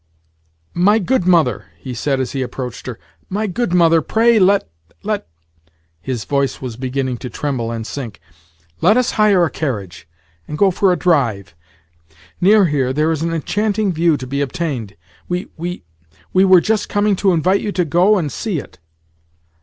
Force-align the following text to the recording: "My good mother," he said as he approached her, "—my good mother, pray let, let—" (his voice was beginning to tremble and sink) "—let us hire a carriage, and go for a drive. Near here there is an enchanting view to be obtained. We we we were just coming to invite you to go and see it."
"My 0.73 0.97
good 0.97 1.27
mother," 1.27 1.65
he 1.77 1.93
said 1.93 2.19
as 2.19 2.31
he 2.31 2.41
approached 2.41 2.87
her, 2.87 2.97
"—my 3.29 3.45
good 3.45 3.71
mother, 3.71 4.01
pray 4.01 4.39
let, 4.39 4.67
let—" 5.03 5.27
(his 6.01 6.25
voice 6.25 6.59
was 6.59 6.75
beginning 6.75 7.17
to 7.17 7.29
tremble 7.29 7.69
and 7.71 7.85
sink) 7.85 8.19
"—let 8.81 8.97
us 8.97 9.11
hire 9.11 9.45
a 9.45 9.51
carriage, 9.51 10.07
and 10.47 10.57
go 10.57 10.71
for 10.71 10.91
a 10.91 10.97
drive. 10.97 11.53
Near 12.41 12.65
here 12.65 12.93
there 12.93 13.11
is 13.11 13.21
an 13.21 13.31
enchanting 13.31 13.93
view 13.93 14.17
to 14.17 14.25
be 14.25 14.41
obtained. 14.41 14.95
We 15.29 15.49
we 15.55 15.83
we 16.33 16.45
were 16.45 16.61
just 16.61 16.89
coming 16.89 17.15
to 17.17 17.31
invite 17.31 17.61
you 17.61 17.71
to 17.73 17.85
go 17.85 18.17
and 18.17 18.31
see 18.31 18.57
it." 18.57 18.79